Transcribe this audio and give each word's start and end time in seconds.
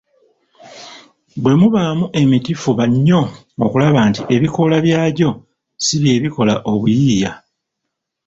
Bwe 1.41 1.53
mubaamu 1.59 2.05
emiti 2.21 2.51
fuba 2.61 2.85
nnyo 2.91 3.21
okulaba 3.65 3.99
nti 4.09 4.21
ebikoola 4.35 4.77
byagyo 4.85 5.29
si 5.83 5.95
bye 6.01 6.15
bikola 6.23 6.53
obuyiiya 6.71 7.31